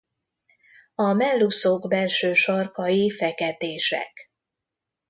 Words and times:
A 0.95 1.13
mellúszók 1.13 1.87
belső 1.87 2.33
sarkai 2.33 3.09
feketések. 3.09 4.31